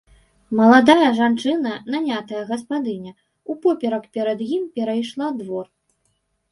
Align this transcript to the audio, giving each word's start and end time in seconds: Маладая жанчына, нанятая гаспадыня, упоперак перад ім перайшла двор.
Маладая 0.59 1.09
жанчына, 1.19 1.73
нанятая 1.97 2.41
гаспадыня, 2.51 3.11
упоперак 3.57 4.03
перад 4.19 4.39
ім 4.55 4.63
перайшла 4.79 5.27
двор. 5.43 5.65